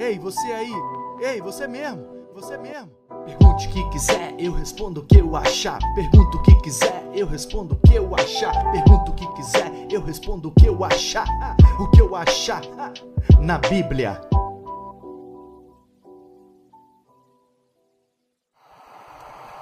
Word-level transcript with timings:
Ei, 0.00 0.18
você 0.18 0.50
aí! 0.50 0.72
Ei, 1.20 1.42
você 1.42 1.68
mesmo! 1.68 2.06
Você 2.32 2.56
mesmo! 2.56 2.90
Pergunte 3.26 3.68
o 3.68 3.70
que 3.70 3.90
quiser, 3.90 4.34
eu 4.38 4.50
respondo 4.50 5.02
o 5.02 5.04
que 5.04 5.18
eu 5.18 5.36
achar. 5.36 5.78
Pergunta 5.94 6.38
o 6.38 6.42
que 6.42 6.58
quiser, 6.62 7.10
eu 7.12 7.26
respondo 7.26 7.74
o 7.74 7.78
que 7.86 7.96
eu 7.96 8.14
achar. 8.14 8.72
Pergunta 8.72 9.10
o 9.10 9.14
que 9.14 9.30
quiser, 9.34 9.70
eu 9.92 10.02
respondo 10.02 10.48
o 10.48 10.52
que 10.52 10.64
eu 10.64 10.82
achar. 10.82 11.26
O 11.78 11.90
que 11.90 12.00
eu 12.00 12.16
achar 12.16 12.62
na 13.38 13.58
Bíblia. 13.58 14.22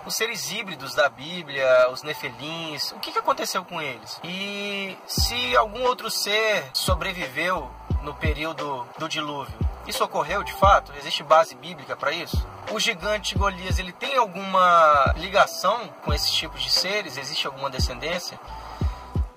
os 0.07 0.17
seres 0.17 0.51
híbridos 0.53 0.95
da 0.95 1.09
Bíblia, 1.11 1.91
os 1.91 2.03
nefelins, 2.03 2.93
o 2.93 2.99
que, 2.99 3.13
que 3.13 3.19
aconteceu 3.19 3.63
com 3.63 3.83
eles? 3.83 4.19
E 4.25 4.97
se 5.07 5.55
algum 5.55 5.83
outro 5.83 6.11
ser 6.11 6.65
sobreviveu 6.73 7.69
no 8.03 8.15
período 8.15 8.87
do 8.99 9.07
dilúvio, 9.07 9.68
isso 9.89 10.05
ocorreu 10.05 10.45
de 10.45 10.53
fato? 10.53 10.93
Existe 10.99 11.23
base 11.23 11.55
bíblica 11.55 11.97
para 11.97 12.13
isso? 12.13 12.47
O 12.71 12.79
gigante 12.79 13.37
Golias, 13.37 13.79
ele 13.79 13.93
tem 13.93 14.17
alguma 14.17 15.15
ligação 15.17 15.89
com 16.05 16.13
esses 16.13 16.31
tipos 16.31 16.63
de 16.63 16.71
seres? 16.71 17.17
Existe 17.17 17.47
alguma 17.47 17.71
descendência? 17.71 18.39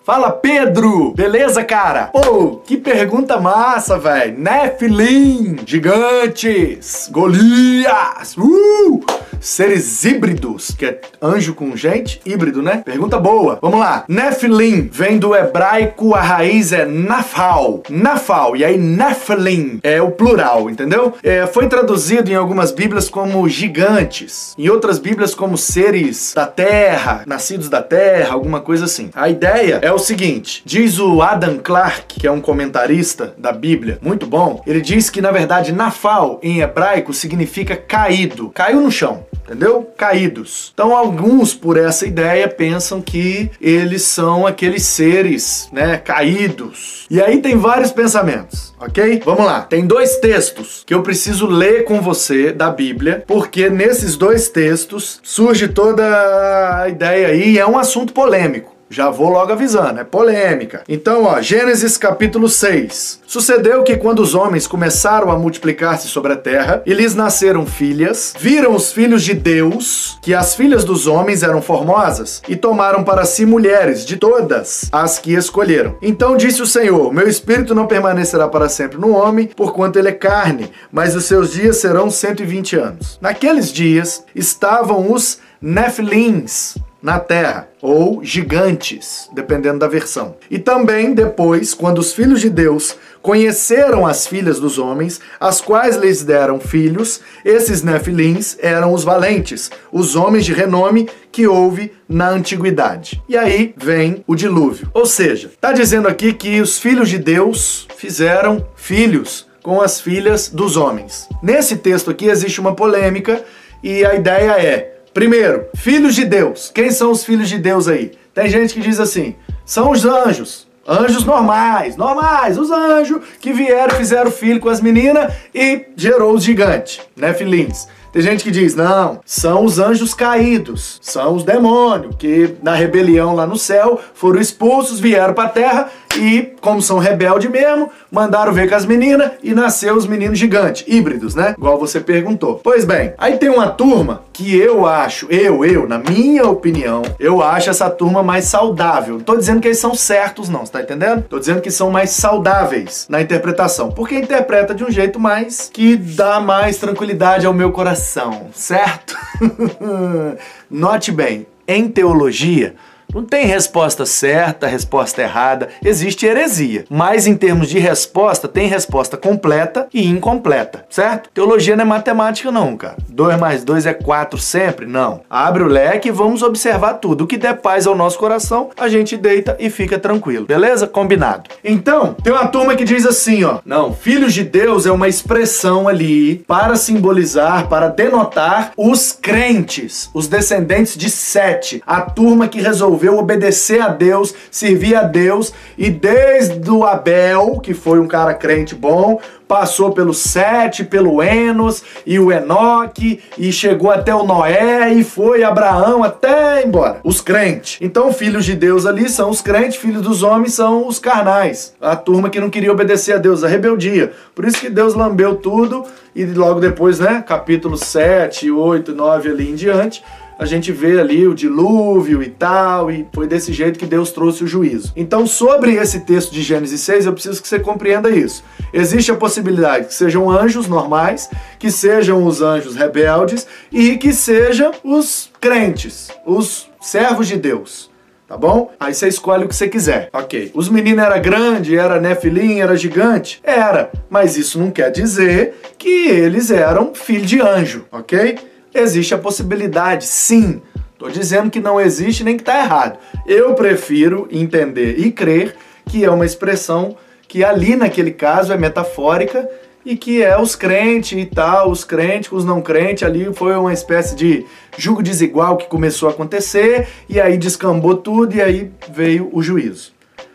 Fala 0.04 0.30
Pedro! 0.32 1.14
Beleza, 1.14 1.64
cara? 1.64 2.08
Pô, 2.08 2.58
que 2.66 2.76
pergunta 2.76 3.40
massa, 3.40 3.98
velho! 3.98 4.38
Nephilim, 4.38 5.60
gigantes, 5.66 7.08
Golias, 7.10 8.36
uh! 8.38 9.00
Seres 9.42 10.06
híbridos, 10.06 10.72
que 10.72 10.86
é 10.86 11.02
anjo 11.22 11.54
com 11.54 11.76
gente, 11.76 12.22
híbrido, 12.26 12.62
né? 12.62 12.84
Pergunta 12.86 13.20
boa. 13.20 13.58
Vamos 13.62 13.80
lá. 13.80 14.06
Nephilim 14.08 14.88
vem 14.92 15.18
do 15.18 15.36
hebraico, 15.36 16.14
a 16.14 16.22
raiz 16.22 16.72
é 16.72 16.86
nafal, 16.86 17.82
nafal, 17.90 18.56
e 18.56 18.64
aí 18.64 18.78
Nephilim 18.78 19.80
é 19.84 20.02
o 20.02 20.12
plural, 20.12 20.70
entendeu? 20.70 21.14
É, 21.24 21.48
foi 21.48 21.68
traduzido 21.68 22.32
em 22.32 22.36
algumas 22.36 22.72
bíblias 22.72 23.10
como 23.10 23.48
gigantes, 23.50 24.54
em 24.58 24.70
outras 24.70 25.00
bíblias 25.00 25.34
como 25.34 25.58
seres 25.58 26.34
da 26.36 26.46
terra, 26.46 27.24
nascidos 27.26 27.70
da 27.70 27.82
terra, 27.82 28.34
alguma 28.34 28.62
coisa 28.62 28.86
assim. 28.86 29.10
A 29.16 29.28
ideia 29.28 29.80
é 29.82 29.92
o 29.92 29.98
seguinte: 30.00 30.62
diz 30.66 31.00
o 31.00 31.22
Adam 31.22 31.58
Clarke, 31.58 32.20
que 32.20 32.28
é 32.28 32.32
um 32.32 32.42
comentarista 32.42 33.34
da 33.38 33.52
Bíblia, 33.52 33.98
muito 34.02 34.26
bom, 34.28 34.62
ele 34.68 34.82
diz 34.82 35.10
que 35.10 35.22
na 35.22 35.32
verdade 35.32 35.72
Nafal 35.72 36.40
em 36.44 36.62
hebraico 36.62 37.14
significa 37.14 37.76
caído, 37.76 38.50
caiu 38.54 38.82
no 38.82 38.92
chão 38.92 39.26
entendeu? 39.46 39.90
Caídos. 39.98 40.72
Então 40.74 40.96
alguns 40.96 41.54
por 41.54 41.78
essa 41.78 42.06
ideia 42.06 42.48
pensam 42.48 43.02
que 43.02 43.52
eles 43.60 44.04
são 44.04 44.48
aqueles 44.48 44.84
seres, 44.84 45.70
né, 45.72 45.98
caídos. 45.98 47.06
E 47.10 47.22
aí 47.22 47.42
tem 47.42 47.58
vários 47.58 47.92
pensamentos, 47.92 48.74
OK? 48.80 49.22
Vamos 49.26 49.46
lá. 49.46 49.62
Tem 49.62 49.86
dois 49.86 50.18
textos 50.18 50.84
que 50.86 50.94
eu 50.94 51.04
preciso 51.04 51.46
ler 51.46 51.84
com 51.84 52.02
você 52.02 52.52
da 52.52 52.70
Bíblia, 52.70 53.24
porque 53.28 53.70
nesses 53.70 54.16
dois 54.16 54.50
textos 54.50 55.20
surge 55.24 55.68
toda 55.68 56.82
a 56.82 56.90
ideia 56.90 57.28
aí, 57.28 57.52
e 57.52 57.60
é 57.60 57.68
um 57.68 57.78
assunto 57.78 58.14
polêmico. 58.14 58.81
Já 58.92 59.10
vou 59.10 59.30
logo 59.30 59.54
avisando, 59.54 60.02
é 60.02 60.04
polêmica. 60.04 60.84
Então, 60.86 61.24
ó, 61.24 61.40
Gênesis 61.42 61.96
capítulo 61.96 62.50
6. 62.50 63.22
Sucedeu 63.26 63.84
que 63.84 63.96
quando 63.96 64.20
os 64.20 64.36
homens 64.36 64.68
começaram 64.68 65.32
a 65.32 65.40
multiplicar-se 65.40 66.10
sobre 66.10 66.34
a 66.34 66.36
terra 66.36 66.84
e 66.86 66.94
lhes 66.94 67.16
nasceram 67.16 67.66
filhas, 67.66 68.34
viram 68.38 68.76
os 68.76 68.92
filhos 68.92 69.24
de 69.24 69.34
Deus 69.34 70.20
que 70.22 70.34
as 70.34 70.56
filhas 70.56 70.84
dos 70.84 71.08
homens 71.08 71.42
eram 71.42 71.62
formosas 71.62 72.42
e 72.50 72.58
tomaram 72.58 73.02
para 73.02 73.24
si 73.24 73.46
mulheres 73.46 74.06
de 74.06 74.18
todas 74.18 74.90
as 74.92 75.18
que 75.18 75.34
escolheram. 75.36 75.96
Então 76.02 76.36
disse 76.36 76.62
o 76.62 76.68
Senhor: 76.68 77.14
Meu 77.14 77.30
espírito 77.30 77.74
não 77.74 77.88
permanecerá 77.88 78.50
para 78.50 78.68
sempre 78.68 78.98
no 78.98 79.16
homem, 79.16 79.48
porquanto 79.48 80.00
ele 80.00 80.10
é 80.10 80.12
carne, 80.12 80.70
mas 80.92 81.16
os 81.16 81.24
seus 81.24 81.54
dias 81.54 81.78
serão 81.78 82.12
120 82.12 82.76
anos. 82.76 83.18
Naqueles 83.22 83.72
dias 83.72 84.26
estavam 84.36 85.14
os 85.14 85.40
Nefilins, 85.62 86.76
na 87.02 87.20
terra, 87.20 87.68
ou 87.82 88.24
gigantes, 88.24 89.28
dependendo 89.34 89.80
da 89.80 89.88
versão. 89.88 90.36
E 90.50 90.60
também 90.60 91.14
depois, 91.14 91.74
quando 91.74 91.98
os 91.98 92.14
filhos 92.14 92.40
de 92.40 92.50
Deus 92.50 92.96
conheceram 93.22 94.06
as 94.06 94.28
filhas 94.28 94.60
dos 94.60 94.78
homens, 94.78 95.20
as 95.40 95.62
quais 95.62 95.96
lhes 95.96 96.24
deram 96.24 96.60
filhos, 96.60 97.22
esses 97.44 97.82
nefilins 97.82 98.58
eram 98.60 98.94
os 98.94 99.04
valentes, 99.04 99.72
os 99.92 100.16
homens 100.16 100.46
de 100.46 100.54
renome 100.54 101.10
que 101.32 101.48
houve 101.48 101.92
na 102.08 102.30
antiguidade. 102.30 103.22
E 103.28 103.38
aí 103.38 103.74
vem 103.78 104.24
o 104.28 104.36
dilúvio. 104.36 104.90
Ou 104.94 105.06
seja, 105.06 105.48
está 105.48 105.72
dizendo 105.72 106.08
aqui 106.08 106.34
que 106.34 106.62
os 106.62 106.78
filhos 106.78 107.10
de 107.10 107.18
Deus 107.18 107.88
fizeram 107.96 108.66
filhos 108.76 109.48
com 109.64 109.82
as 109.82 110.02
filhas 110.02 110.50
dos 110.50 110.76
homens. 110.76 111.28
Nesse 111.42 111.78
texto 111.78 112.10
aqui 112.10 112.26
existe 112.26 112.60
uma 112.60 112.76
polêmica 112.76 113.44
e 113.84 114.04
a 114.06 114.16
ideia 114.16 114.52
é 114.60 115.01
Primeiro, 115.14 115.68
filhos 115.76 116.16
de 116.16 116.24
Deus. 116.24 116.72
Quem 116.74 116.90
são 116.90 117.12
os 117.12 117.24
filhos 117.24 117.50
de 117.50 117.58
Deus 117.58 117.88
aí? 117.88 118.14
Tem 118.34 118.50
gente 118.50 118.74
que 118.74 118.80
diz 118.80 119.00
assim: 119.00 119.36
são 119.66 119.92
os 119.92 120.06
anjos. 120.06 120.70
Anjos 120.88 121.24
normais, 121.24 121.96
normais, 121.96 122.58
os 122.58 122.72
anjos 122.72 123.22
que 123.40 123.54
vieram, 123.54 123.96
fizeram 123.96 124.32
filho 124.32 124.60
com 124.60 124.68
as 124.68 124.82
meninas 124.82 125.32
e 125.54 125.86
gerou 125.96 126.34
os 126.34 126.44
gigantes, 126.44 127.02
né, 127.16 127.34
filhinhos? 127.34 127.88
Tem 128.12 128.22
gente 128.22 128.44
que 128.44 128.52
diz, 128.52 128.76
não, 128.76 129.22
são 129.24 129.64
os 129.64 129.80
anjos 129.80 130.14
caídos, 130.14 131.00
são 131.02 131.36
os 131.36 131.44
demônios 131.44 132.16
que 132.18 132.56
na 132.62 132.74
rebelião 132.74 133.34
lá 133.34 133.48
no 133.48 133.58
céu 133.58 134.02
foram 134.14 134.42
expulsos, 134.42 135.00
vieram 135.00 135.34
para 135.34 135.46
a 135.46 135.50
terra 135.50 135.90
e, 136.18 136.54
como 136.62 136.82
são 136.82 136.98
rebelde 136.98 137.50
mesmo, 137.50 137.90
mandaram 138.12 138.54
ver 138.54 138.70
com 138.70 138.76
as 138.76 138.86
meninas 138.86 139.32
e 139.44 139.54
nasceu 139.54 139.96
os 139.96 140.06
meninos 140.06 140.38
gigantes, 140.38 140.84
híbridos, 140.88 141.36
né? 141.36 141.56
Igual 141.58 141.80
você 141.80 142.00
perguntou. 142.00 142.60
Pois 142.64 142.86
bem, 142.86 143.14
aí 143.18 143.38
tem 143.38 143.50
uma 143.50 143.68
turma 143.68 144.24
que 144.32 144.56
eu 144.56 144.86
acho, 144.86 145.28
eu, 145.30 145.64
eu, 145.66 145.88
na 145.88 145.98
minha 145.98 146.46
opinião, 146.46 147.02
eu 147.20 147.42
acho 147.42 147.70
essa 147.70 147.90
turma 147.90 148.24
mais 148.24 148.46
saudável. 148.46 149.16
Não 149.16 149.24
tô 149.24 149.36
dizendo 149.36 149.62
que 149.62 149.68
eles 149.68 149.80
são 149.80 149.94
certos, 149.94 150.50
não, 150.50 150.66
você 150.66 150.72
tá 150.72 150.82
entendendo? 150.82 151.24
Tô 151.24 151.40
dizendo 151.40 151.62
que 151.62 151.72
são 151.72 151.92
mais 151.92 152.12
saudáveis 152.12 153.08
na 153.10 153.22
interpretação, 153.22 153.92
porque 153.92 154.16
interpreta 154.16 154.74
de 154.74 154.84
um 154.84 154.92
jeito 154.92 155.20
mais 155.20 155.70
que 155.72 155.96
dá 155.96 156.40
mais 156.40 156.78
tranquilidade 156.78 157.46
ao 157.46 157.54
meu 157.54 157.72
coração 157.72 158.52
certo? 158.54 159.18
Note 160.70 161.12
bem, 161.12 161.48
em 161.68 161.88
teologia, 161.88 162.76
não 163.14 163.24
tem 163.24 163.46
resposta 163.46 164.06
certa, 164.06 164.68
resposta 164.68 165.22
errada, 165.22 165.70
existe 165.84 166.26
heresia. 166.26 166.86
Mas 166.90 167.28
em 167.28 167.36
termos 167.36 167.70
de 167.70 167.80
resposta, 167.80 168.48
tem 168.48 168.68
resposta 168.68 169.18
completa 169.18 169.88
e 169.94 170.08
incompleta, 170.08 170.86
certo? 170.90 171.30
Teologia 171.34 171.76
não 171.76 171.84
é 171.84 171.88
matemática 171.88 172.52
não, 172.52 172.76
cara. 172.78 172.98
2 173.10 173.40
mais 173.40 173.64
2 173.64 173.86
é 173.86 173.94
4 173.94 174.40
sempre? 174.40 174.86
Não. 174.86 175.22
Abre 175.30 175.64
o 175.64 175.68
leque 175.68 176.10
e 176.10 176.12
vamos 176.12 176.42
observar 176.42 176.96
tudo. 176.96 177.24
O 177.24 177.28
que 177.28 177.38
der 177.38 177.58
paz 177.62 177.86
ao 177.88 177.96
nosso 177.96 178.18
coração, 178.18 178.70
a 178.78 178.88
gente 178.88 179.18
deita 179.18 179.56
e 179.60 179.70
fica 179.70 180.00
tranquilo. 180.00 180.46
Beleza? 180.46 180.88
Combinado. 180.88 181.50
Então, 181.64 182.14
tem 182.14 182.32
uma 182.32 182.48
turma 182.48 182.76
que 182.76 182.84
diz 182.84 183.06
assim, 183.06 183.44
ó. 183.44 183.60
Não, 183.66 183.94
filhos 183.94 184.34
de 184.34 184.44
Deus 184.44 184.86
é 184.86 184.92
uma 184.92 185.08
expressão 185.08 185.88
ali 185.88 186.38
para 186.48 186.76
simbolizar, 186.76 187.68
para 187.68 187.88
denotar 187.88 188.72
os 188.78 189.12
crentes, 189.12 190.10
os 190.14 190.28
descendentes 190.28 190.98
de 190.98 191.10
Sete, 191.10 191.84
a 191.86 192.02
turma 192.02 192.48
que 192.48 192.62
resolveu 192.62 193.01
resolveu 193.02 193.18
obedecer 193.18 193.82
a 193.82 193.88
Deus, 193.88 194.34
servir 194.52 194.96
a 194.96 195.04
Deus, 195.04 195.52
e 195.78 195.90
desde 195.90 196.70
o 196.70 196.86
Abel, 196.86 197.60
que 197.60 197.74
foi 197.74 198.00
um 198.00 198.08
cara 198.08 198.34
crente 198.34 198.76
bom, 198.76 199.20
passou 199.48 199.92
pelo 199.92 200.14
Sete, 200.14 200.84
pelo 200.84 201.22
Enos 201.22 201.84
e 202.06 202.20
o 202.20 202.32
Enoque, 202.32 203.20
e 203.38 203.52
chegou 203.52 203.92
até 203.92 204.14
o 204.14 204.24
Noé, 204.24 204.94
e 204.94 205.04
foi 205.04 205.44
Abraão 205.44 206.04
até 206.04 206.64
embora. 206.64 207.00
Os 207.04 207.20
crentes. 207.20 207.78
Então, 207.82 208.14
filhos 208.14 208.46
de 208.46 208.56
Deus 208.56 208.86
ali 208.86 209.10
são 209.10 209.30
os 209.30 209.42
crentes, 209.42 209.78
filhos 209.78 210.02
dos 210.02 210.24
homens 210.24 210.54
são 210.54 210.88
os 210.88 211.00
carnais. 211.00 211.74
A 211.82 211.96
turma 211.96 212.30
que 212.30 212.40
não 212.40 212.50
queria 212.50 212.72
obedecer 212.72 213.14
a 213.14 213.18
Deus, 213.18 213.44
a 213.44 213.48
rebeldia. 213.48 214.14
Por 214.36 214.46
isso 214.46 214.60
que 214.60 214.70
Deus 214.70 214.94
lambeu 214.94 215.36
tudo, 215.36 215.84
e 216.16 216.24
logo 216.26 216.60
depois, 216.60 217.00
né, 217.00 217.24
capítulo 217.26 217.78
7, 217.78 218.52
8, 218.52 218.94
9 218.94 219.30
ali 219.30 219.50
em 219.50 219.56
diante, 219.56 220.04
a 220.42 220.46
gente 220.48 220.72
vê 220.72 221.00
ali 221.00 221.28
o 221.28 221.36
dilúvio 221.36 222.24
e 222.24 222.28
tal, 222.28 222.90
e 222.90 223.08
foi 223.14 223.28
desse 223.28 223.54
jeito 223.54 223.78
que 223.78 223.86
Deus 223.86 224.10
trouxe 224.10 224.44
o 224.44 224.48
juízo. 224.48 224.92
Então, 224.96 225.28
sobre 225.28 225.76
esse 225.76 226.00
texto 226.00 226.32
de 226.32 226.42
Gênesis 226.42 226.82
6, 226.82 227.06
eu 227.06 227.14
preciso 227.14 227.40
que 227.40 227.48
você 227.48 227.60
compreenda 227.60 228.10
isso. 228.10 228.44
Existe 228.74 229.12
a 229.12 229.16
possibilidade 229.16 229.86
que 229.86 229.94
sejam 229.94 230.32
anjos 230.32 230.68
normais, 230.68 231.30
que 231.60 231.70
sejam 231.70 232.26
os 232.26 232.42
anjos 232.42 232.76
rebeldes 232.76 233.46
e 233.72 233.98
que 233.98 234.12
sejam 234.12 234.72
os 234.84 235.30
crentes, 235.40 236.10
os 236.26 236.68
servos 236.82 237.28
de 237.28 237.38
Deus 237.38 237.92
tá 238.28 238.38
bom? 238.38 238.72
Aí 238.80 238.94
você 238.94 239.10
escolhe 239.10 239.44
o 239.44 239.48
que 239.50 239.54
você 239.54 239.68
quiser. 239.68 240.10
Ok. 240.14 240.52
Os 240.54 240.70
meninos 240.70 241.04
era 241.04 241.18
grande, 241.18 241.76
era 241.76 242.00
nefilim, 242.00 242.62
era 242.62 242.78
gigante? 242.78 243.42
Era. 243.44 243.92
Mas 244.10 244.38
isso 244.38 244.58
não 244.58 244.72
quer 244.72 244.90
dizer 244.90 245.56
que 245.78 246.08
eles 246.08 246.50
eram 246.50 246.96
filho 246.96 247.26
de 247.26 247.42
anjo, 247.42 247.86
ok? 247.92 248.38
Existe 248.74 249.14
a 249.14 249.18
possibilidade, 249.18 250.06
sim. 250.06 250.62
Estou 250.94 251.10
dizendo 251.10 251.50
que 251.50 251.60
não 251.60 251.82
existe 251.82 252.24
nem 252.24 252.38
que 252.38 252.44
está 252.44 252.60
errado. 252.60 253.00
Eu 253.26 253.54
prefiro 253.54 254.28
entender 254.32 255.00
e 255.00 255.12
crer 255.12 255.56
que 255.86 256.06
é 256.06 256.12
uma 256.12 256.26
expressão 256.26 256.96
que 257.28 257.44
ali 257.44 257.76
naquele 257.76 258.12
caso 258.12 258.54
é 258.54 258.58
metafórica 258.58 259.50
e 259.84 259.98
que 259.98 260.22
é 260.22 260.40
os 260.40 260.56
crentes 260.56 261.20
e 261.20 261.26
tal, 261.26 261.72
os 261.72 261.84
crentes 261.84 262.32
os 262.32 262.46
não 262.46 262.62
crentes 262.62 263.04
ali 263.04 263.34
foi 263.34 263.56
uma 263.56 263.74
espécie 263.74 264.16
de 264.16 264.46
julgo 264.78 265.02
desigual 265.02 265.58
que 265.58 265.68
começou 265.68 266.08
a 266.08 266.12
acontecer 266.12 266.88
e 267.10 267.20
aí 267.20 267.38
descambou 267.38 267.98
tudo 267.98 268.36
e 268.36 268.42
aí 268.42 268.72
veio 268.94 269.30
o 269.34 269.42
juízo. 269.42 269.92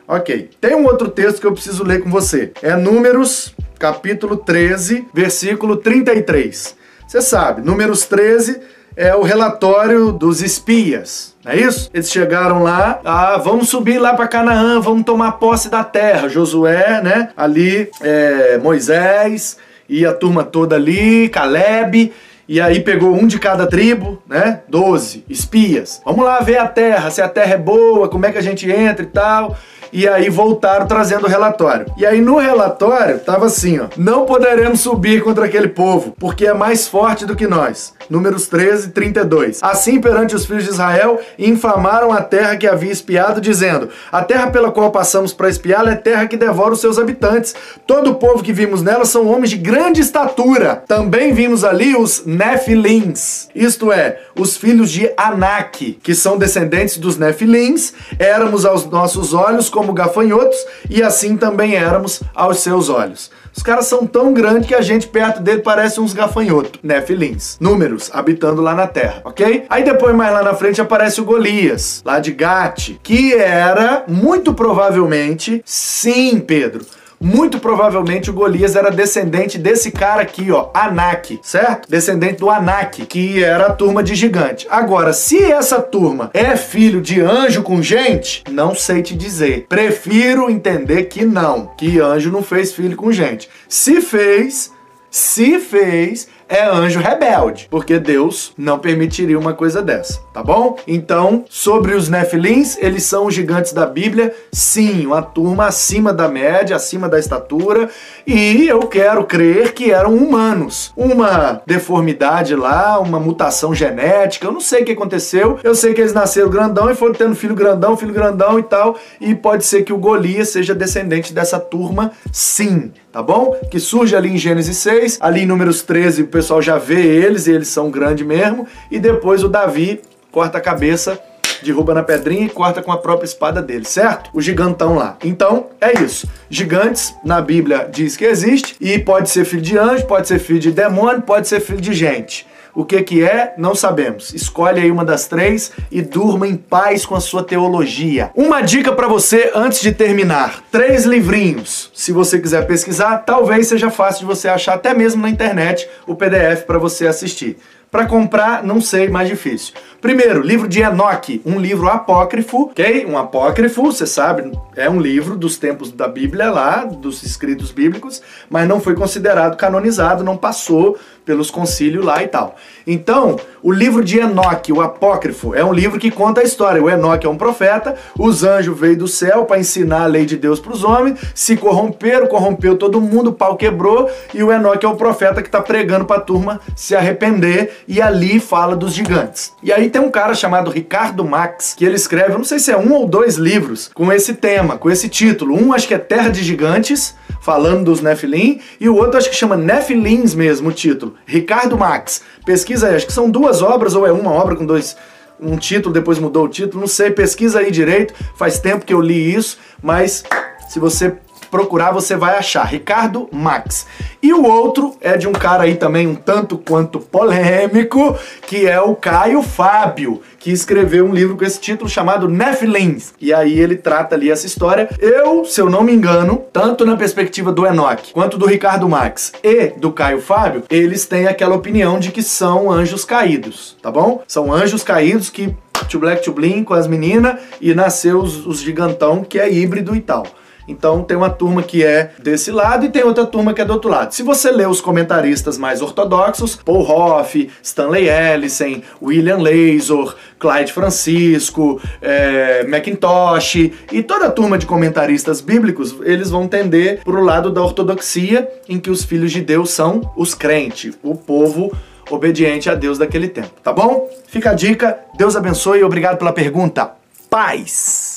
Ok, 0.09 0.51
tem 0.61 0.75
um 0.75 0.85
outro 0.85 1.09
texto 1.09 1.41
que 1.41 1.47
eu 1.47 1.53
preciso 1.53 1.85
ler 1.85 2.03
com 2.03 2.11
você. 2.11 2.53
É 2.63 2.77
Números, 2.77 3.55
capítulo 3.79 4.37
13, 4.37 5.07
versículo 5.13 5.77
33. 5.77 6.77
Você 7.07 7.23
sabe, 7.23 7.63
Números 7.63 8.05
13 8.05 8.61
é 8.97 9.15
o 9.15 9.23
relatório 9.23 10.11
dos 10.11 10.43
espias, 10.43 11.37
não 11.45 11.53
é 11.53 11.57
isso? 11.57 11.89
Eles 11.95 12.11
chegaram 12.11 12.63
lá, 12.63 12.99
ah, 13.05 13.37
vamos 13.37 13.69
subir 13.69 13.99
lá 13.99 14.15
para 14.15 14.27
Canaã, 14.27 14.81
vamos 14.81 15.05
tomar 15.05 15.33
posse 15.33 15.69
da 15.69 15.85
terra. 15.85 16.29
Josué, 16.29 17.01
né? 17.03 17.29
Ali, 17.37 17.89
é, 18.01 18.59
Moisés 18.59 19.57
e 19.89 20.05
a 20.05 20.13
turma 20.13 20.43
toda 20.43 20.75
ali, 20.75 21.29
Caleb. 21.29 22.13
E 22.49 22.61
aí 22.61 22.81
pegou 22.81 23.13
um 23.13 23.27
de 23.27 23.39
cada 23.39 23.67
tribo, 23.67 24.23
né? 24.27 24.61
Doze 24.69 25.25
espias. 25.29 26.01
Vamos 26.05 26.25
lá 26.25 26.41
ver 26.41 26.59
a 26.59 26.67
terra, 26.67 27.11
se 27.11 27.23
a 27.23 27.29
terra 27.29 27.55
é 27.55 27.59
boa, 27.59 28.09
como 28.09 28.27
é 28.27 28.33
que 28.33 28.39
a 28.39 28.43
gente 28.43 28.69
entra 28.71 29.05
e 29.05 29.09
tal 29.09 29.57
e 29.93 30.07
aí 30.07 30.29
voltaram 30.29 30.87
trazendo 30.87 31.27
o 31.27 31.29
relatório. 31.29 31.87
E 31.97 32.05
aí 32.05 32.21
no 32.21 32.39
relatório 32.39 33.19
tava 33.19 33.47
assim, 33.47 33.79
ó: 33.79 33.87
"Não 33.97 34.27
poderemos 34.27 34.81
subir 34.81 35.23
contra 35.23 35.47
aquele 35.47 35.69
povo, 35.69 36.15
porque 36.19 36.47
é 36.47 36.55
mais 36.55 36.87
forte 36.87 37.25
do 37.25 37.37
que 37.37 37.47
nós." 37.47 37.95
Números 38.09 38.47
13, 38.47 38.91
32. 38.91 39.59
Assim 39.63 40.01
perante 40.01 40.35
os 40.35 40.47
filhos 40.47 40.65
de 40.65 40.71
Israel, 40.71 41.21
infamaram 41.39 42.13
a 42.13 42.23
terra 42.23 42.57
que 42.57 42.67
havia 42.67 42.93
espiado, 42.93 43.41
dizendo: 43.41 43.89
A 44.11 44.23
terra 44.23 44.51
pela 44.51 44.71
qual 44.71 44.91
passamos 44.91 45.33
para 45.33 45.49
espiá-la 45.49 45.93
é 45.93 45.97
terra 45.97 46.27
que 46.27 46.37
devora 46.37 46.75
os 46.75 46.81
seus 46.81 46.99
habitantes. 46.99 47.55
Todo 47.87 48.11
o 48.11 48.15
povo 48.17 48.43
que 48.43 48.53
vimos 48.53 48.83
nela 48.83 49.05
são 49.05 49.27
homens 49.27 49.51
de 49.51 49.57
grande 49.57 50.01
estatura. 50.01 50.83
Também 50.87 51.33
vimos 51.33 51.65
ali 51.65 51.97
os 51.97 52.25
Nefilins, 52.25 53.49
isto 53.55 53.93
é, 53.93 54.21
os 54.39 54.57
filhos 54.57 54.91
de 54.91 55.11
Anak, 55.17 55.99
que 56.03 56.15
são 56.15 56.39
descendentes 56.39 56.99
dos 56.99 57.17
Nefilins. 57.17 57.93
Éramos 58.19 58.65
aos 58.65 58.87
nossos 58.87 59.35
olhos 59.35 59.69
como 59.69 59.93
gafanhotos 59.93 60.59
e 60.89 61.03
assim 61.03 61.37
também 61.37 61.75
éramos 61.75 62.23
aos 62.35 62.61
seus 62.61 62.89
olhos. 62.89 63.31
Os 63.57 63.63
caras 63.63 63.87
são 63.87 64.07
tão 64.07 64.35
grandes 64.35 64.69
que 64.69 64.75
a 64.75 64.83
gente 64.83 65.09
perto 65.09 65.41
dele 65.41 65.63
parece 65.63 65.99
uns 65.99 66.13
gafanhotos, 66.13 66.79
nefilins, 66.83 67.57
números, 67.97 68.11
habitando 68.13 68.63
lá 68.63 68.75
na 68.75 68.87
Terra, 68.87 69.23
ok? 69.25 69.65
Aí 69.69 69.83
depois 69.83 70.15
mais 70.15 70.33
lá 70.33 70.43
na 70.43 70.55
frente 70.55 70.81
aparece 70.81 71.21
o 71.21 71.25
Golias, 71.25 72.03
lá 72.05 72.21
de 72.21 72.33
Gate, 72.33 72.97
que 73.03 73.35
era 73.35 74.05
muito 74.07 74.55
provavelmente, 74.55 75.63
sim, 75.65 76.39
Pedro, 76.39 76.85
muito 77.19 77.59
provavelmente 77.59 78.29
o 78.29 78.33
Golias 78.35 78.77
era 78.77 78.91
descendente 78.91 79.57
desse 79.57 79.91
cara 79.91 80.21
aqui, 80.21 80.53
ó, 80.53 80.69
Anak, 80.75 81.41
certo? 81.43 81.89
Descendente 81.89 82.41
do 82.41 82.51
Anak, 82.51 83.07
que 83.07 83.43
era 83.43 83.69
a 83.69 83.73
turma 83.73 84.03
de 84.03 84.15
gigante. 84.15 84.67
Agora, 84.71 85.15
se 85.15 85.43
essa 85.43 85.81
turma 85.81 86.31
é 86.35 86.57
filho 86.57 87.01
de 87.01 87.23
anjo 87.23 87.63
com 87.63 87.81
gente, 87.81 88.45
não 88.51 88.75
sei 88.75 89.01
te 89.03 89.17
dizer. 89.17 89.65
Prefiro 89.67 90.51
entender 90.51 91.05
que 91.05 91.25
não, 91.25 91.69
que 91.79 91.99
anjo 91.99 92.31
não 92.31 92.43
fez 92.43 92.75
filho 92.75 92.97
com 92.97 93.11
gente. 93.11 93.49
Se 93.67 94.03
fez, 94.03 94.71
se 95.11 95.59
fez, 95.59 96.29
é 96.49 96.65
anjo 96.65 97.01
rebelde, 97.01 97.67
porque 97.71 97.99
Deus 97.99 98.53
não 98.57 98.79
permitiria 98.79 99.39
uma 99.39 99.53
coisa 99.53 99.83
dessa, 99.83 100.21
tá 100.33 100.43
bom? 100.43 100.77
Então, 100.87 101.45
sobre 101.49 101.95
os 101.95 102.09
Nefilins, 102.09 102.77
eles 102.79 103.03
são 103.03 103.27
os 103.27 103.35
gigantes 103.35 103.73
da 103.73 103.87
Bíblia, 103.87 104.35
sim, 104.53 105.07
uma 105.07 105.23
turma 105.23 105.67
acima 105.67 106.13
da 106.13 106.29
média, 106.29 106.77
acima 106.77 107.09
da 107.09 107.19
estatura, 107.19 107.89
e 108.27 108.67
eu 108.69 108.81
quero 108.81 109.25
crer 109.25 109.73
que 109.73 109.91
eram 109.91 110.15
humanos. 110.15 110.93
Uma 110.97 111.61
deformidade 111.67 112.55
lá, 112.55 112.99
uma 113.01 113.19
mutação 113.19 113.75
genética, 113.75 114.47
eu 114.47 114.53
não 114.53 114.61
sei 114.61 114.83
o 114.83 114.85
que 114.85 114.93
aconteceu, 114.93 115.59
eu 115.65 115.75
sei 115.75 115.95
que 115.95 116.01
eles 116.01 116.13
nasceram 116.13 116.49
grandão 116.49 116.91
e 116.91 116.95
foram 116.95 117.15
tendo 117.15 117.35
filho 117.35 117.55
grandão, 117.55 117.97
filho 117.97 118.13
grandão 118.13 118.59
e 118.59 118.63
tal, 118.63 118.97
e 119.21 119.35
pode 119.35 119.65
ser 119.65 119.83
que 119.83 119.93
o 119.93 119.99
Golias 119.99 120.51
seja 120.51 120.75
descendente 120.75 121.33
dessa 121.33 121.59
turma, 121.59 122.13
sim, 122.33 122.93
tá 123.11 123.23
bom? 123.23 123.57
Que 123.71 123.81
surge 123.81 124.15
ali 124.15 124.31
em 124.31 124.39
Gênesis 124.39 124.77
6, 124.77 125.19
ali 125.21 125.43
em 125.43 125.47
Números 125.47 125.83
13 125.83 126.23
o 126.23 126.27
pessoal 126.37 126.61
já 126.61 126.77
vê 126.77 127.01
eles 127.01 127.47
e 127.47 127.53
eles 127.53 127.69
são 127.69 127.91
grandes 127.91 128.27
mesmo, 128.27 128.67
e 128.91 128.99
depois 128.99 129.43
o 129.43 129.49
Davi 129.49 130.03
corta 130.31 130.59
a 130.59 130.61
cabeça 130.61 131.19
derruba 131.63 131.95
na 131.95 132.03
pedrinha 132.03 132.45
e 132.45 132.51
corta 132.51 132.83
com 132.83 132.93
a 132.93 132.99
própria 132.99 133.25
espada 133.25 133.63
dele, 133.63 133.87
certo? 133.87 134.29
O 134.35 134.43
gigantão 134.43 134.95
lá. 134.95 135.17
Então, 135.25 135.69
é 135.81 136.03
isso. 136.03 136.29
Gigantes, 136.51 137.15
na 137.25 137.41
Bíblia 137.41 137.89
diz 137.91 138.19
que 138.19 138.27
existe, 138.27 138.77
e 138.79 138.99
pode 138.99 139.31
ser 139.31 139.47
filho 139.47 139.63
de 139.63 139.79
anjo, 139.79 140.05
pode 140.07 140.29
ser 140.29 140.39
filho 140.39 140.61
de 140.61 140.71
demônio, 140.71 141.23
pode 141.23 141.49
ser 141.49 141.61
filho 141.61 141.81
de 141.81 141.95
gente. 141.95 142.47
O 142.77 142.85
que 142.85 143.03
que 143.03 143.25
é? 143.25 143.55
Não 143.57 143.75
sabemos. 143.75 144.35
Escolhe 144.35 144.83
aí 144.83 144.91
uma 144.91 145.03
das 145.03 145.27
três 145.27 145.73
e 145.91 146.03
durma 146.03 146.47
em 146.47 146.55
paz 146.55 147.07
com 147.07 147.15
a 147.15 147.21
sua 147.21 147.43
teologia. 147.43 148.31
Uma 148.35 148.61
dica 148.61 148.93
para 148.93 149.09
você 149.09 149.51
antes 149.55 149.81
de 149.81 149.93
terminar: 149.93 150.63
três 150.71 151.07
livrinhos. 151.07 151.91
Se 151.95 152.13
você 152.13 152.39
quiser 152.39 152.67
pesquisar, 152.67 153.17
talvez 153.25 153.69
seja 153.69 153.91
fácil 153.91 154.21
de 154.21 154.27
você 154.27 154.47
achar 154.47 154.75
até 154.75 154.93
mesmo 154.93 155.23
na 155.23 155.31
internet 155.31 155.89
o 156.07 156.15
PDF 156.15 156.67
para 156.67 156.79
você 156.79 157.07
assistir. 157.07 157.57
Para 157.91 158.07
comprar, 158.07 158.63
não 158.63 158.81
sei, 158.81 159.09
mais 159.09 159.29
difícil. 159.29 159.75
Primeiro, 160.01 160.41
livro 160.41 160.69
de 160.69 160.81
Enoque, 160.81 161.41
um 161.45 161.59
livro 161.59 161.89
apócrifo, 161.89 162.65
ok? 162.65 163.07
Um 163.07 163.17
apócrifo, 163.17 163.83
você 163.83 164.07
sabe, 164.07 164.53
é 164.77 164.89
um 164.91 165.01
livro 165.01 165.37
dos 165.37 165.57
tempos 165.57 165.91
da 165.91 166.07
Bíblia 166.07 166.51
lá, 166.51 166.85
dos 166.85 167.23
escritos 167.23 167.73
bíblicos, 167.73 168.23
mas 168.51 168.69
não 168.69 168.81
foi 168.81 168.95
considerado 168.95 169.57
canonizado, 169.57 170.23
não 170.23 170.37
passou 170.37 170.99
pelos 171.25 171.51
concílios 171.51 172.05
lá 172.05 172.23
e 172.23 172.29
tal. 172.29 172.55
Então, 172.87 173.37
o 173.61 173.73
livro 173.73 174.05
de 174.05 174.21
Enoque, 174.21 174.73
o 174.73 174.81
apócrifo, 174.81 175.55
é 175.55 175.65
um 175.65 175.73
livro 175.73 175.99
que 175.99 176.09
conta 176.09 176.41
a 176.41 176.45
história. 176.45 176.81
O 176.81 176.89
Enoque 176.89 177.27
é 177.27 177.29
um 177.29 177.37
profeta, 177.37 177.97
os 178.17 178.45
anjos 178.45 178.79
veio 178.79 178.97
do 178.97 179.09
céu 179.09 179.45
para 179.45 179.59
ensinar 179.59 180.03
a 180.03 180.07
lei 180.07 180.25
de 180.25 180.37
Deus 180.37 180.61
para 180.61 180.73
os 180.73 180.85
homens, 180.85 181.19
se 181.35 181.57
corromperam, 181.57 182.29
corrompeu 182.29 182.79
todo 182.79 183.01
mundo, 183.01 183.31
o 183.31 183.33
pau 183.33 183.57
quebrou, 183.57 184.09
e 184.33 184.41
o 184.43 184.53
Enoque 184.53 184.87
é 184.87 184.89
o 184.89 184.95
profeta 184.95 185.43
que 185.43 185.49
está 185.49 185.61
pregando 185.61 186.05
para 186.05 186.19
a 186.19 186.21
turma 186.21 186.61
se 186.77 186.95
arrepender, 186.95 187.76
e 187.87 188.01
ali 188.01 188.41
fala 188.41 188.77
dos 188.77 188.95
gigantes. 188.95 189.53
E 189.63 189.73
aí 189.73 189.91
tem 189.91 190.01
um 190.01 190.11
cara 190.11 190.35
chamado 190.35 190.71
Ricardo 190.71 191.25
Max, 191.25 191.75
que 191.77 191.85
ele 191.85 191.97
escreve, 191.97 192.33
não 192.33 192.45
sei 192.45 192.59
se 192.59 192.71
é 192.71 192.77
um 192.77 192.93
ou 192.93 193.07
dois 193.07 193.37
livros, 193.37 193.91
com 193.95 194.13
esse 194.13 194.35
tema, 194.35 194.77
com 194.77 194.91
esse 194.91 195.09
título. 195.09 195.55
Um 195.55 195.73
acho 195.73 195.89
que 195.89 195.95
é 195.95 195.99
Terra 195.99 196.29
de 196.29 196.43
Gigantes, 196.43 197.15
falando 197.41 197.85
dos 197.85 198.01
Nephilim, 198.01 198.61
e 198.81 198.89
o 198.89 198.97
outro 198.97 199.19
acho 199.19 199.31
que 199.31 199.37
chama 199.37 199.57
Nephilims 199.57 200.35
mesmo 200.35 200.71
o 200.71 200.73
título. 200.73 201.15
Ricardo 201.25 201.79
Max. 201.79 202.23
Pesquisa 202.45 202.89
aí, 202.89 202.97
acho 202.97 203.07
que 203.07 203.13
são 203.13 203.31
duas 203.31 203.63
obras 203.63 203.95
ou 203.95 204.07
é 204.07 204.13
uma 204.13 204.33
obra 204.33 204.57
com 204.57 204.65
dois 204.65 204.97
um 205.41 205.57
título, 205.57 205.93
depois 205.93 206.19
mudou 206.19 206.47
o 206.47 206.49
título, 206.49 206.81
não 206.81 206.89
sei, 206.89 207.11
pesquisa 207.11 207.61
aí 207.61 207.71
direito. 207.71 208.15
Faz 208.37 208.59
tempo 208.59 208.85
que 208.85 208.95
eu 208.95 209.01
li 209.01 209.35
isso, 209.35 209.59
mas 209.83 210.25
se 210.69 210.79
você 210.79 211.17
procurar, 211.51 211.93
você 211.93 212.17
vai 212.17 212.37
achar. 212.37 212.65
Ricardo 212.65 213.29
Max. 213.33 213.87
E 214.23 214.33
o 214.33 214.45
outro 214.45 214.97
é 215.01 215.17
de 215.17 215.29
um 215.29 215.33
cara 215.33 215.65
aí 215.65 215.77
também 215.77 216.07
um 216.07 216.15
tanto 216.15 216.59
quanto 216.59 216.99
polêmico, 216.99 218.17
que 218.47 218.67
é 218.67 218.81
o 218.81 218.95
Caio 218.95 219.43
Fábio, 219.43 220.21
que 220.39 220.51
escreveu 220.51 221.05
um 221.07 221.15
livro 221.15 221.37
com 221.37 221.45
esse 221.45 221.61
título 221.61 221.89
chamado 221.89 222.29
Nephilims. 222.29 223.15
E 223.21 223.33
aí 223.33 223.59
ele 223.59 223.77
trata 223.77 224.15
ali 224.15 224.31
essa 224.31 224.47
história. 224.47 224.89
Eu, 224.99 225.45
se 225.45 225.61
eu 225.61 225.71
não 225.71 225.83
me 225.83 225.93
engano, 225.93 226.43
tanto 226.53 226.85
na 226.85 226.97
perspectiva 226.97 227.53
do 227.53 227.67
Enoch, 227.67 228.13
quanto 228.13 228.39
do 228.39 228.47
Ricardo 228.47 228.89
Max 228.89 229.33
e 229.43 229.69
do 229.77 229.93
Caio 229.93 230.21
Fábio, 230.21 230.65
eles 230.71 231.07
têm 231.07 231.27
aquela 231.27 231.55
opinião 231.55 231.99
de 231.99 232.11
que 232.11 232.23
são 232.23 232.71
anjos 232.71 233.05
caídos, 233.05 233.77
tá 233.83 233.91
bom? 233.91 234.23
São 234.27 234.53
anjos 234.53 234.83
caídos 234.83 235.31
que 235.31 235.55
to 235.89 235.99
black 235.99 236.23
to 236.23 236.33
bling 236.33 236.65
com 236.65 236.75
as 236.75 236.87
meninas 236.87 237.41
e 237.61 237.75
nasceu 237.75 238.19
os, 238.19 238.47
os 238.47 238.61
gigantão 238.61 239.23
que 239.23 239.39
é 239.39 239.53
híbrido 239.53 239.95
e 239.95 240.01
tal. 240.01 240.27
Então 240.69 241.03
tem 241.03 241.17
uma 241.17 241.31
turma 241.31 241.63
que 241.63 241.85
é 241.85 242.13
desse 242.23 242.51
lado 242.51 242.87
e 242.87 242.89
tem 242.89 243.05
outra 243.05 243.25
turma 243.27 243.55
que 243.55 243.61
é 243.61 243.65
do 243.65 243.73
outro 243.73 243.91
lado. 243.91 244.13
Se 244.13 244.23
você 244.23 244.51
ler 244.51 244.69
os 244.69 244.81
comentaristas 244.81 245.59
mais 245.59 245.83
ortodoxos, 245.83 246.57
Paul 246.57 246.83
Hoff, 246.83 247.51
Stanley 247.63 248.09
Ellison, 248.09 248.83
William 249.03 249.39
Lazor, 249.39 250.17
Clyde 250.39 250.73
Francisco, 250.73 251.81
é, 252.01 252.65
Macintosh 252.67 253.71
e 253.93 254.03
toda 254.03 254.27
a 254.27 254.31
turma 254.31 254.59
de 254.59 254.67
comentaristas 254.67 255.41
bíblicos, 255.41 255.97
eles 256.03 256.31
vão 256.31 256.47
tender 256.49 257.03
para 257.03 257.19
o 257.19 257.25
lado 257.25 257.51
da 257.51 257.63
ortodoxia, 257.63 258.49
em 258.69 258.79
que 258.79 258.91
os 258.91 259.05
filhos 259.05 259.33
de 259.33 259.41
Deus 259.41 259.71
são 259.71 260.13
os 260.17 260.35
crentes, 260.35 260.99
o 261.03 261.15
povo 261.15 261.73
obediente 262.11 262.71
a 262.71 262.75
Deus 262.75 262.99
daquele 262.99 263.29
tempo, 263.29 263.51
tá 263.63 263.73
bom? 263.73 264.09
Fica 264.29 264.51
a 264.51 264.55
dica, 264.55 264.99
Deus 265.17 265.35
abençoe 265.35 265.81
e 265.81 265.85
obrigado 265.85 266.19
pela 266.19 266.33
pergunta. 266.33 266.93
Paz! 267.29 268.16